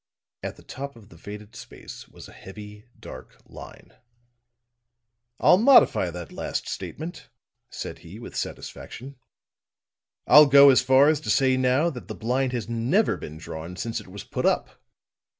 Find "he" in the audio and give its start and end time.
7.99-8.17